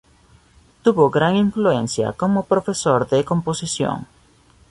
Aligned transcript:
Tuvo 0.81 1.11
gran 1.11 1.35
influencia 1.35 2.11
como 2.13 2.45
profesor 2.45 3.07
de 3.07 3.23
composición. 3.23 4.07